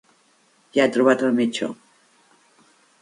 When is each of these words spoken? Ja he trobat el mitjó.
Ja 0.77 0.87
he 0.87 0.93
trobat 0.95 1.25
el 1.27 1.37
mitjó. 1.41 1.69